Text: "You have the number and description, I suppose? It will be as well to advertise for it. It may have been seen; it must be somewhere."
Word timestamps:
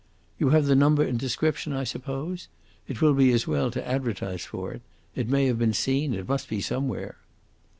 "You 0.39 0.49
have 0.49 0.65
the 0.65 0.75
number 0.75 1.03
and 1.03 1.19
description, 1.19 1.73
I 1.73 1.83
suppose? 1.83 2.47
It 2.87 3.03
will 3.03 3.13
be 3.13 3.31
as 3.33 3.45
well 3.45 3.69
to 3.69 3.87
advertise 3.87 4.43
for 4.43 4.71
it. 4.73 4.81
It 5.13 5.29
may 5.29 5.45
have 5.45 5.59
been 5.59 5.73
seen; 5.73 6.15
it 6.15 6.27
must 6.27 6.49
be 6.49 6.59
somewhere." 6.59 7.17